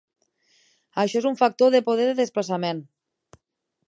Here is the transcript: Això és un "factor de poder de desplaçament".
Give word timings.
Això 1.03 1.19
és 1.19 1.27
un 1.31 1.37
"factor 1.41 1.73
de 1.75 1.81
poder 1.89 2.07
de 2.07 2.15
desplaçament". 2.21 2.81